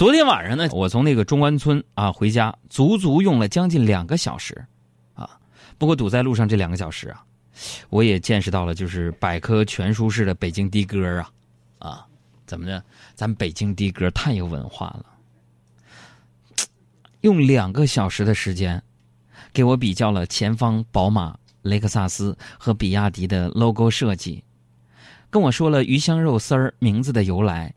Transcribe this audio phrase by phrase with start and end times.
[0.00, 4.66] 昨天晚上呢，我从那个中关村啊回家，足足用了将近两个小时，
[5.12, 5.38] 啊，
[5.76, 7.22] 不过堵在路上这两个小时啊，
[7.90, 11.30] 我也见识到了就是百科全书式的北京的哥啊，
[11.80, 12.06] 啊，
[12.46, 12.82] 怎么的？
[13.14, 15.04] 咱北京的哥太有文化了，
[17.20, 18.82] 用两个小时的时间，
[19.52, 24.42] 给我比较了前方宝马、雷克萨斯和比亚迪的 logo 设计，
[25.28, 27.74] 跟我说了鱼香肉丝儿名字的由来。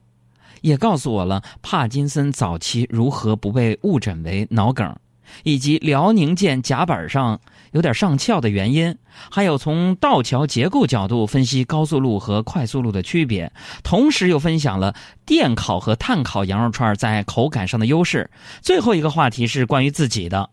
[0.63, 4.95] 也告诉我了帕金森早期如何不被误诊为脑梗，
[5.43, 8.97] 以及辽宁舰甲板上有点上翘的原因，
[9.29, 13.51] 还有从道桥结构角度分析高速路和快速路的区别，
[13.83, 14.95] 同时又分享了
[15.25, 18.31] 电烤和炭烤羊肉串在口感上的优势。
[18.61, 20.49] 最后一个话题是关于自己的，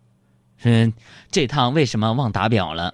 [0.65, 0.93] 嗯
[1.31, 2.93] 这趟为什么忘打表了？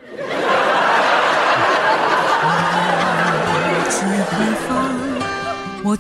[5.83, 5.97] 我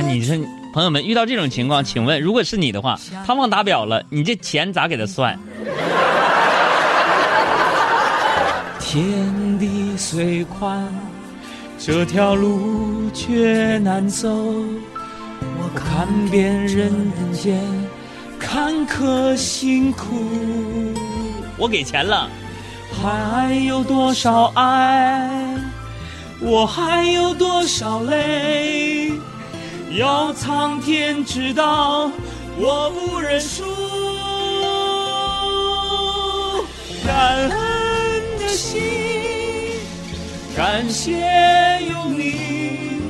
[0.00, 0.36] 那你说，
[0.72, 5.36] 朋友们遇到这种情况，请问，如果是你的话，他忘打表了，你这钱咋给他算？
[8.78, 10.88] 天地虽宽，
[11.80, 14.28] 这条路却难走。
[14.30, 16.92] 我看遍人
[17.32, 17.60] 间
[18.38, 20.94] 坎坷辛苦，
[21.56, 22.28] 我给钱了，
[23.02, 25.28] 还有多少爱？
[26.40, 29.10] 我还有多少泪？
[29.96, 32.10] 要苍天知道，
[32.58, 33.64] 我不认输。
[37.06, 37.48] 感恩
[38.38, 38.82] 的心，
[40.54, 41.12] 感谢
[41.88, 43.00] 有你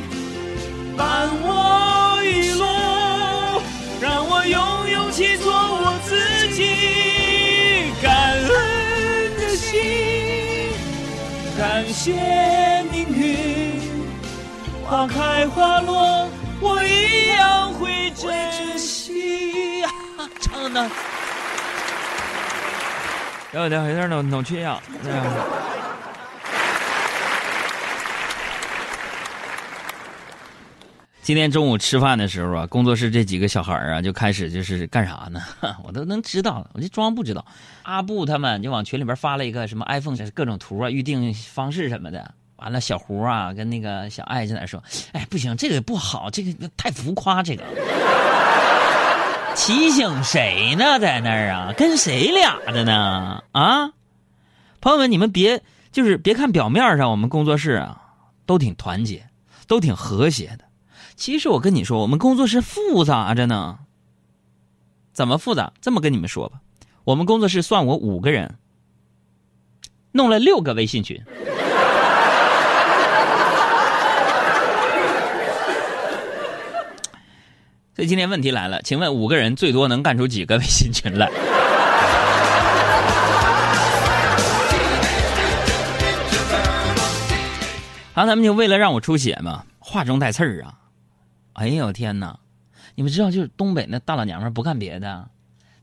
[0.97, 2.65] 伴我一路，
[4.01, 7.93] 让我有勇气做我自己。
[8.01, 8.49] 感恩
[9.37, 10.71] 的心，
[11.59, 13.81] 感谢命运，
[14.89, 16.29] 花开花落。
[20.69, 20.91] 唱的，
[23.55, 24.79] 有点有点脑脑缺氧。
[31.23, 35.43] 今天中午吃饭的时候啊，工作室这几个小孩啊就开始就是干啥呢？
[35.85, 37.45] 我都能知道，我就装不知道。
[37.83, 42.35] 阿布他们就往群里边发了一个什么 iPhone 各种图啊，预定方式什么的。
[42.57, 47.63] 完了，小胡啊，跟那个小爱在那说：“哎，不行，这个不好，这个太浮夸，这个
[49.59, 51.01] 提醒谁呢？
[51.01, 53.43] 在那儿啊，跟谁俩的呢？
[53.51, 53.93] 啊，
[54.81, 58.01] 朋友们，你们别就是别看表面上我们工作室啊
[58.47, 59.29] 都挺团结，
[59.67, 60.65] 都挺和谐的。
[61.17, 63.81] 其实我跟你说，我们工作室复杂着呢。
[65.13, 65.73] 怎么复杂？
[65.81, 66.61] 这么跟你们说吧，
[67.03, 68.59] 我们工作室算我五个人，
[70.13, 71.21] 弄了六个微信群。”
[77.99, 81.29] 所以今天问题来了，请问五个人最多能干出几个微信群来？
[88.15, 90.79] 好，咱们就为了让我出血嘛，话中带刺儿啊！
[91.55, 92.39] 哎呦天哪！
[92.95, 95.29] 你们知道，就是东北那大老娘们不干别的，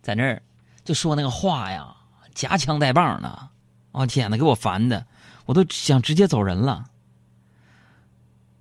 [0.01, 0.41] 在那儿
[0.85, 1.93] 就说那个话呀，
[2.33, 3.49] 夹枪带棒的。
[3.91, 5.05] 我天哪，给我烦的，
[5.47, 6.85] 我都想直接走人了。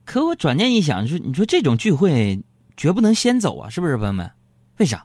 [0.04, 2.42] 可我转念一想，说你说这种聚会。
[2.76, 3.68] 绝不能先走啊！
[3.70, 4.30] 是不是朋友们？
[4.78, 5.04] 为啥？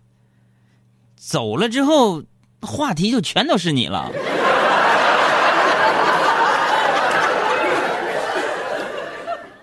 [1.16, 2.24] 走了之后，
[2.62, 4.12] 话题就全都是你了。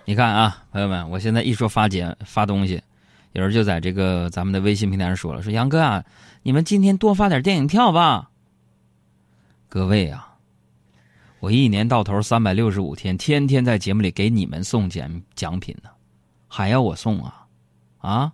[0.05, 2.81] 你看啊，朋友们，我现在一说发节发东西，
[3.33, 6.05] 有人就在这个咱们的微信平台上说了：“说杨哥啊，
[6.43, 8.31] 你们今天多发点电影票吧。”
[9.69, 10.35] 各位啊，
[11.41, 15.91] 我一年到头三百六十五天，天天在节目里给你们送奖奖品呢，
[16.47, 17.46] 还要我送啊？
[18.07, 18.33] 啊！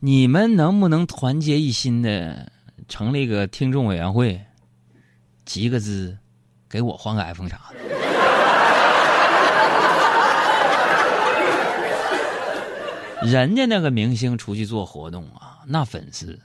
[0.00, 2.50] 你们能不能团结一心的
[2.88, 4.40] 成立个听众委员会，
[5.44, 6.18] 集个资，
[6.68, 7.76] 给我换个 iPhone 啥的？
[13.30, 16.40] 人家那个明星出去做活动啊，那粉丝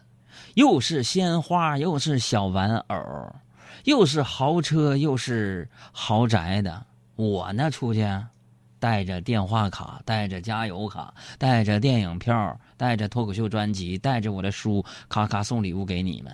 [0.53, 3.35] 又是鲜花，又是小玩偶，
[3.85, 6.85] 又是豪车，又是豪宅的。
[7.15, 8.05] 我那出去。
[8.85, 16.31] 带着电话卡，带着加油卡，带着电影票，带着脱口秀专辑，带着我的书，咔咔送礼物给你们，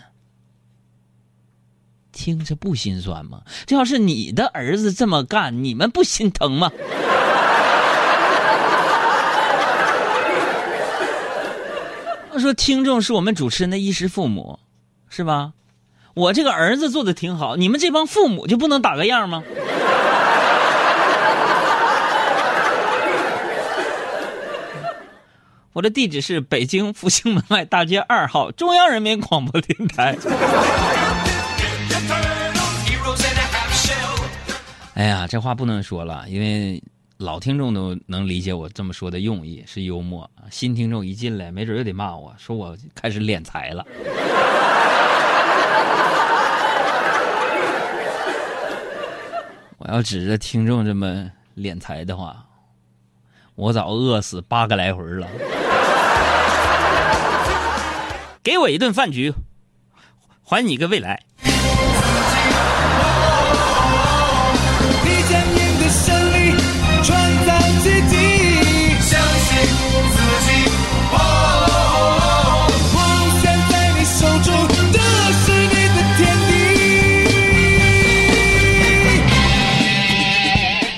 [2.11, 3.41] 听着不心酸吗？
[3.65, 6.69] 这要是你的儿子这么干，你们不心疼吗？
[12.33, 14.59] 我说，听众是我们主持人的衣食父母，
[15.07, 15.53] 是吧？
[16.15, 19.41] 我这个儿子做的挺好，你们这帮父母就不能打个样吗？
[25.73, 30.17] 我的地址是北京复兴门外大街二号中央人民广播电台。
[34.95, 36.83] 哎呀，这话不能说了，因为
[37.17, 40.29] 老听众都能理解我这么说的用意，是幽默。
[40.51, 43.85] 新听众一进来，没准又得骂我说我开始敛财了。
[49.77, 52.45] 我要指着听众这么敛财的话，
[53.55, 55.25] 我早饿死八个来回了。
[58.43, 59.31] 给我一顿饭局，
[60.43, 61.21] 还你一个未来。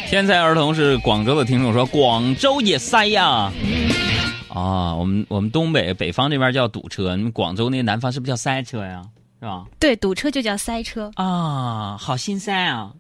[0.10, 3.26] 天才儿童是广州的听众说，广州也塞呀。
[3.26, 3.52] 啊，
[4.62, 9.02] 我们我们东北北方这边叫堵车，你们广州那南方是不是叫塞车呀？
[9.40, 9.66] 是吧？
[9.80, 12.94] 对，堵车就叫塞车啊，好心塞啊，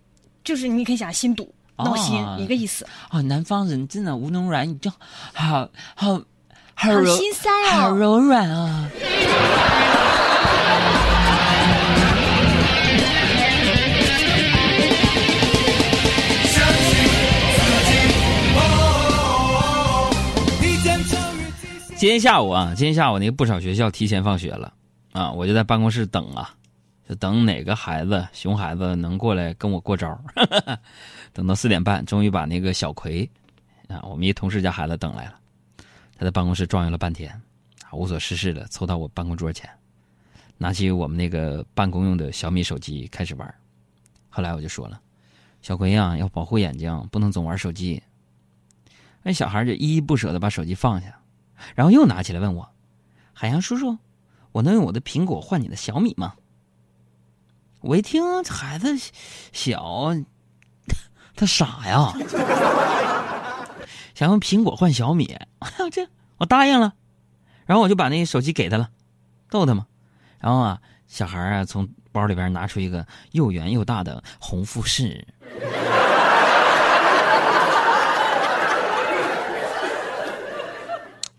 [0.44, 2.85] 就是你可以想心堵、闹心一个意思。
[3.07, 4.91] 啊，南方人真的无能软，你就
[5.33, 6.21] 好好
[6.73, 8.89] 好心塞啊，好柔软啊。
[22.03, 24.73] 今天下午啊，今天下午那个不少学校提前放学了，
[25.13, 26.53] 啊，我就在办公室等啊，
[27.07, 30.21] 就等哪个孩子熊孩子能过来跟我过招
[31.31, 33.31] 等到四点半，终于把那个小葵，
[33.88, 35.35] 啊，我们一同事家孩子等来了。
[36.17, 37.41] 他在办公室转悠了半天，
[37.94, 39.69] 无所事事的凑到我办公桌前，
[40.57, 43.56] 拿起我们那个办公用的小米手机开始玩。
[44.27, 44.99] 后来我就说了
[45.63, 48.03] ：“小葵呀，要保护眼睛，不能总玩手机。”
[49.23, 51.17] 那小孩就依依不舍的把手机放下。
[51.75, 52.69] 然后又拿起来问我
[53.33, 53.98] ：“海洋叔叔，
[54.51, 56.36] 我能用我的苹果换你的小米吗？”
[57.81, 58.98] 我一听，孩子
[59.51, 60.13] 小，
[61.36, 62.13] 他傻呀，
[64.15, 65.38] 想用苹果换小米，
[65.92, 66.07] 这
[66.38, 66.94] 我答应了。
[67.66, 68.89] 然后我就把那手机给他了，
[69.50, 69.86] 逗他嘛。
[70.39, 75.25] 然后啊，小孩啊从包里边拿出一个又圆又大的红富士。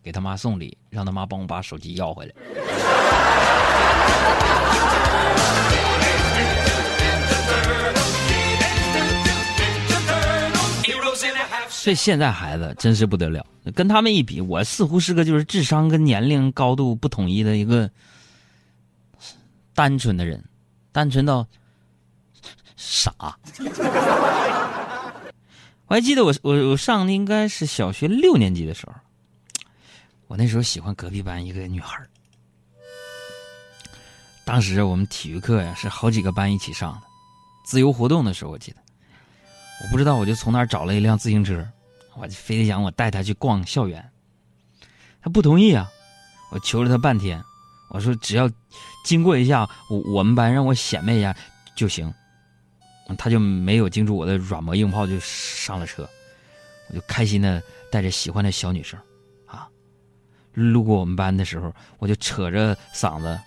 [0.05, 2.33] 给他妈送礼，让他妈帮我把手机要回来。
[11.83, 17.91] 这现在孩子真是不得了，跟他们一比，我似乎是个就是智商跟年龄高度不统一的一个
[19.75, 20.43] 单纯的人，
[20.93, 21.47] 单纯到
[22.77, 23.13] 傻。
[25.87, 28.93] 我还记得我我我上的应该是小学六年级的时候。
[30.35, 31.97] 我那时候喜欢隔壁班一个女孩
[34.45, 37.03] 当时我们体育课呀是好几个班一起上的，
[37.65, 38.79] 自由活动的时候我记得，
[39.85, 41.65] 我不知道我就从哪儿找了一辆自行车，
[42.17, 44.05] 我就非得想我带她去逛校园，
[45.23, 45.89] 她不同意啊，
[46.51, 47.41] 我求了她半天，
[47.91, 48.51] 我说只要
[49.05, 51.33] 经过一下我我们班让我显摆一下
[51.77, 52.13] 就行，
[53.17, 56.03] 她就没有经住我的软磨硬泡就上了车，
[56.89, 58.99] 我就开心的带着喜欢的小女生。
[60.55, 63.39] 路过我们班的时候，我就扯着嗓子，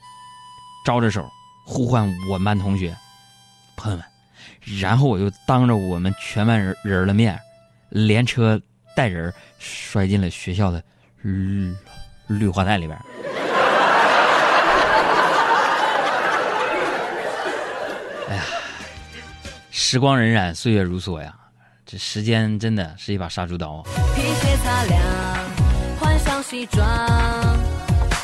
[0.85, 1.27] 招着手，
[1.65, 2.95] 呼唤我们班同学
[3.75, 4.05] 朋友们，
[4.79, 7.39] 然后我就当着我们全班人人的面，
[7.89, 8.61] 连车
[8.95, 10.83] 带人摔进了学校的
[11.21, 11.73] 绿
[12.27, 12.99] 绿化带里边。
[18.29, 18.43] 哎呀，
[19.71, 21.33] 时光荏苒，岁月如梭呀，
[21.85, 23.83] 这时间真的是一把杀猪刀啊！
[26.49, 26.87] 西装，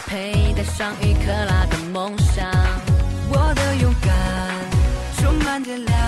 [0.07, 2.49] 佩戴上一克拉的梦想，
[3.29, 4.09] 我的勇敢
[5.17, 5.99] 充满电量，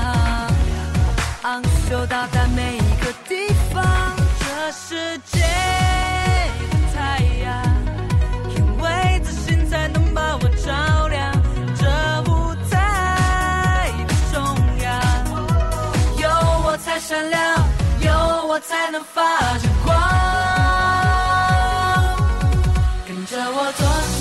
[1.41, 3.84] 昂首到达每一个地方。
[4.39, 5.41] 这世界
[6.72, 7.62] 的太阳，
[8.55, 11.34] 因为自信才能把我照亮。
[11.75, 11.86] 这
[12.31, 14.41] 舞台的中
[14.84, 15.01] 央，
[16.22, 16.29] 有
[16.65, 17.41] 我才闪亮，
[18.00, 19.22] 有我才能发。
[23.77, 24.14] 我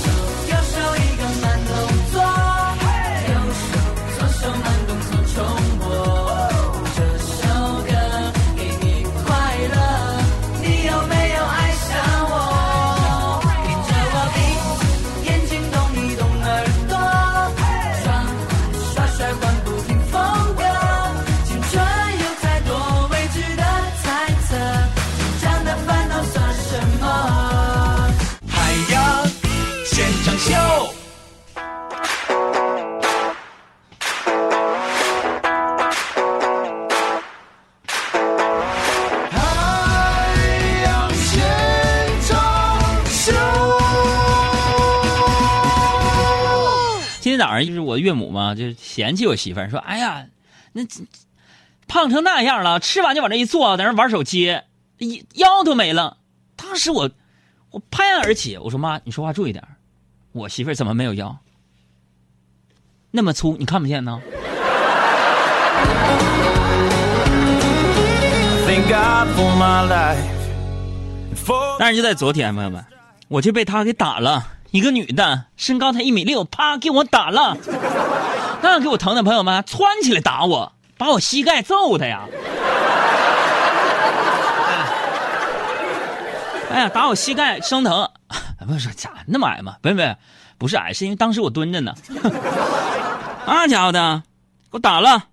[47.37, 50.27] 天早上就是我岳母嘛，就嫌弃我媳妇儿，说：“哎呀，
[50.73, 50.83] 那
[51.87, 54.61] 胖成那样了，吃完就往这一坐，在那玩手机，
[55.35, 56.17] 腰都没了。”
[56.57, 57.11] 当时我
[57.71, 59.63] 我拍案而起，我说：“妈，你说话注意点
[60.33, 61.37] 我媳妇儿怎么没有腰？
[63.11, 64.21] 那么粗，你看不见呢？”
[71.79, 72.85] 但是就在昨天，朋友们，
[73.29, 74.54] 我就被他给打了。
[74.75, 77.57] 一个女的，身高才一米六，啪给我打了，
[78.61, 82.27] 那给我疼的，朋友们窜起来打我，把我膝盖揍的呀！
[86.73, 88.11] 哎呀，打我膝盖生疼，
[88.67, 89.77] 不是咋那么矮吗？
[89.81, 90.17] 不是不是，
[90.59, 91.95] 不是矮，是因为当时我蹲着呢。
[93.47, 94.25] 那家伙的，
[94.65, 95.27] 给我打了，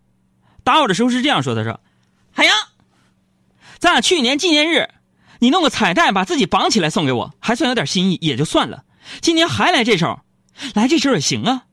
[0.64, 1.80] 打我的时候是这样说的：说，
[2.32, 2.56] 海洋，
[3.80, 4.88] 咱俩去年纪念日，
[5.40, 8.84] 你弄个彩带把自己绑起来送给我，还算有点心意，也就算了。
[9.20, 10.20] 今年还来这手，
[10.74, 11.64] 来这手也行啊。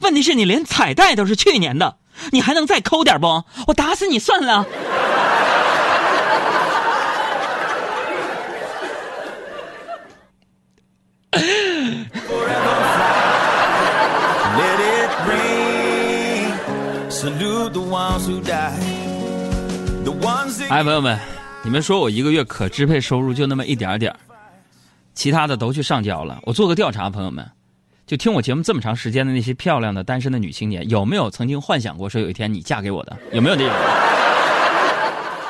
[0.00, 1.98] 问题是你连彩带都是去年的，
[2.32, 3.44] 你还能再抠点不？
[3.66, 4.66] 我打死你算了。
[20.68, 21.16] 哎，朋友们，
[21.62, 24.12] 你们说我一个月可支配收入就那么一点点
[25.16, 26.38] 其他的都去上交了。
[26.42, 27.44] 我做个调查，朋友们，
[28.06, 33.16] 就听我节目这么长时间的那些漂亮的单身的女青年，有没有曾经幻想过说有一天你嫁给我的？
[33.32, 33.74] 有没有这种？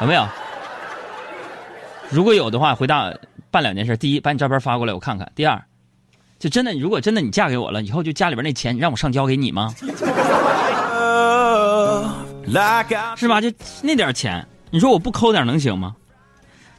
[0.01, 0.27] 有没有？
[2.09, 3.13] 如果有的话，回答
[3.51, 5.61] 办两件事：第一，把你照片发过来我看看；第二，
[6.39, 9.75] 就真的，如果真的你嫁给我了，以后就家里边那钱你让我上交给你吗？
[13.17, 13.41] 是吧？
[13.41, 15.97] 就那点钱，你说我不抠点能行吗？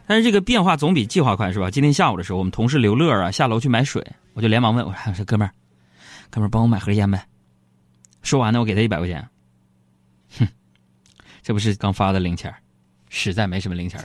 [0.08, 1.70] 但是这个变化总比计划快，是吧？
[1.70, 4.02] 今天下午的时候，我们同事刘乐啊下楼去买水，
[4.34, 5.52] 我就连忙问我说：“哥们儿，
[6.30, 7.26] 哥们儿帮我买盒烟呗。”
[8.24, 9.28] 说完呢，我给他一百块钱。
[10.40, 10.48] 哼，
[11.44, 12.54] 这不是刚发的零钱，
[13.10, 14.00] 实在没什么零钱。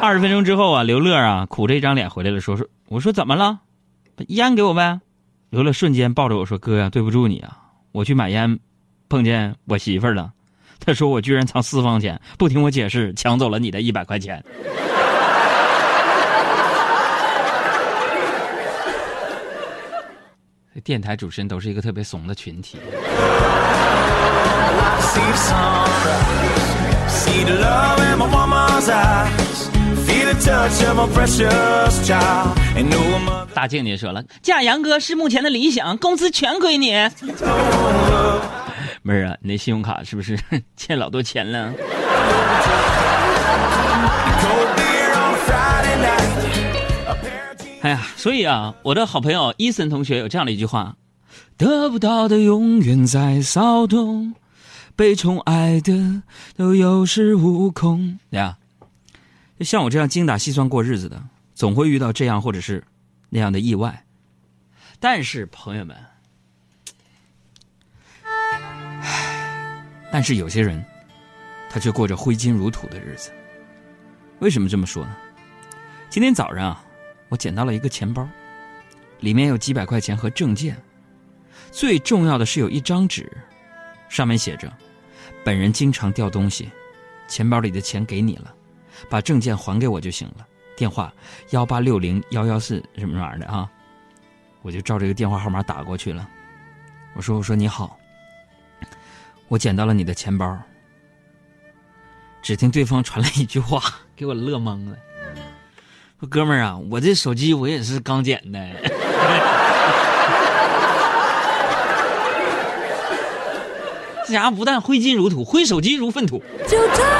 [0.00, 3.60] 二十分钟之后啊，刘乐啊苦着一张脸回来了，说说我说怎么了？
[4.28, 5.00] 烟给我呗。
[5.50, 7.58] 刘乐瞬间抱着我说：“哥呀，对不住你啊，
[7.90, 8.60] 我去买烟，
[9.08, 10.32] 碰见我媳妇儿了。”
[10.88, 14.42] 他 说：“我居然藏私房钱，不听我解释，抢走了你的一百块钱。
[20.82, 22.78] ”电台主持人都是一个特别怂的群体。
[33.52, 36.94] 大静姐说了：“嫁杨哥是目前的理想，工资全归你。”
[39.02, 40.38] 妹儿啊，你那信用卡是不是
[40.76, 41.72] 欠老多钱了？
[47.80, 50.96] 哎呀，所以啊，我的好朋友伊森同学有这样的一句话：
[51.56, 54.34] 得不到的永远在骚动，
[54.96, 56.22] 被宠爱的
[56.56, 58.18] 都有恃无恐。
[58.30, 58.58] 对呀，
[59.58, 61.22] 就像我这样精打细算过日子的，
[61.54, 62.82] 总会遇到这样或者是
[63.30, 64.04] 那样的意外。
[64.98, 65.96] 但是朋友们。
[70.10, 70.84] 但是有些人，
[71.70, 73.30] 他却过着挥金如土的日子。
[74.38, 75.16] 为什么这么说呢？
[76.08, 76.84] 今天早上啊，
[77.28, 78.26] 我捡到了一个钱包，
[79.20, 80.76] 里面有几百块钱和证件，
[81.70, 83.30] 最重要的是有一张纸，
[84.08, 84.72] 上面写着
[85.44, 86.70] ：“本人经常掉东西，
[87.26, 88.54] 钱包里的钱给你了，
[89.10, 91.12] 把证件还给我就行了。”电话
[91.50, 93.68] 幺八六零幺幺四什么玩意儿的啊？
[94.62, 96.26] 我就照这个电话号码打过去了。
[97.14, 97.97] 我说：“我说你好。”
[99.48, 100.58] 我捡到了你的钱包，
[102.42, 103.82] 只听对方传来一句话，
[104.14, 104.96] 给我乐懵了。
[106.20, 108.58] 说哥们儿啊，我这手机我也是刚捡的。
[114.26, 116.42] 这家伙不但挥金如土，挥手机如粪土。
[116.66, 117.10] 就这样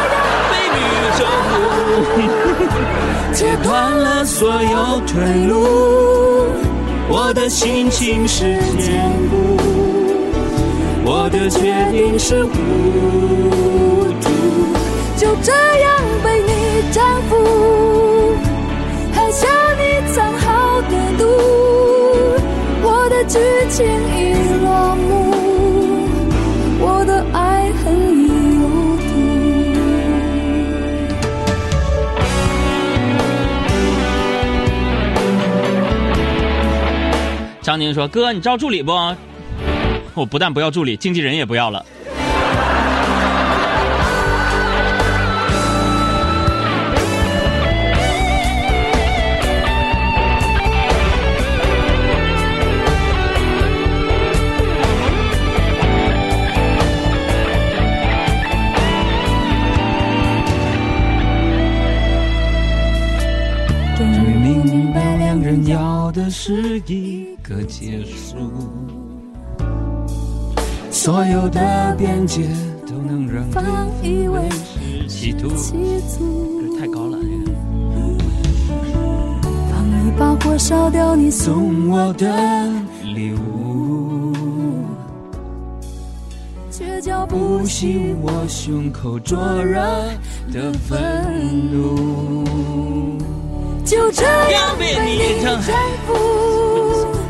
[0.51, 0.81] 被女
[1.17, 1.27] 征
[2.05, 6.53] 服，切断了所有退路，
[7.09, 9.68] 我的心情是坚固。
[11.11, 12.51] 我的决定是糊
[14.21, 14.29] 涂，
[15.17, 16.53] 就这样被你
[16.93, 17.35] 征服，
[19.15, 19.49] 喝下
[19.79, 21.25] 你藏好的毒，
[22.83, 23.39] 我的剧
[23.71, 25.09] 情已落幕，
[26.79, 28.29] 我的爱恨已。
[37.63, 38.93] 张宁说：“哥，你招助理不？”
[40.19, 41.85] 我不但不要助理经纪人也不要了。
[63.97, 68.79] 终于明白两人要的是一个结束。
[70.99, 72.43] 所有的边界
[72.85, 75.49] 都能让对方以为是企图。
[75.49, 77.17] 这太高了，
[79.71, 82.27] 放一把火烧掉你送我的
[83.15, 84.35] 礼物，
[86.69, 89.81] 却叫不熄我胸口灼热
[90.53, 92.45] 的愤怒。
[93.85, 96.13] 就这样被你征服，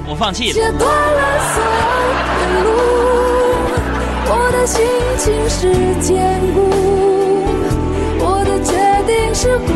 [0.08, 0.54] 我放弃了。
[0.54, 2.68] 切断了所有的路，
[4.30, 4.84] 我的心
[5.16, 6.56] 情是坚固，
[8.20, 8.72] 我的决
[9.06, 9.72] 定是固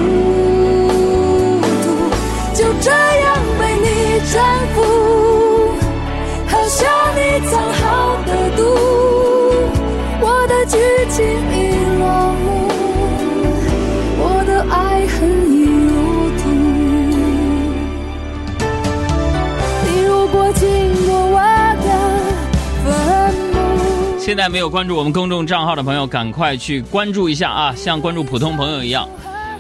[24.33, 27.75] 现在没有关注我们公众账号的朋友，赶快去关注一下啊！
[27.77, 29.07] 像关注普通朋友一样，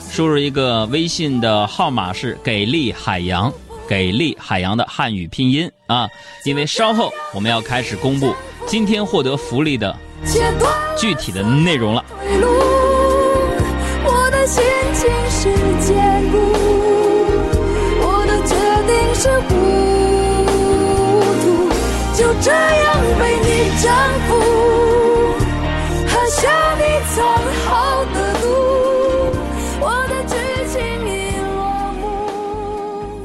[0.00, 3.52] 输入一个微信的号码是“给力海洋
[3.86, 6.08] ”，“给力海洋”的汉语拼音啊！
[6.46, 8.34] 因为稍后我们要开始公布
[8.66, 9.94] 今天获得福利的
[10.96, 12.02] 具体的内容了。
[14.06, 14.64] 我的心
[14.94, 15.50] 情是
[15.86, 16.38] 坚固，
[18.00, 18.54] 我的决
[18.88, 19.52] 定是糊
[21.42, 21.68] 涂，
[22.16, 23.92] 就这样被征
[24.26, 24.81] 服